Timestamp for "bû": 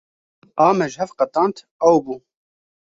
2.05-2.15